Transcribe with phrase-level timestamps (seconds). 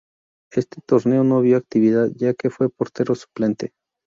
[0.51, 3.73] Ese torneo no vio actividad, ya que fue portero suplente.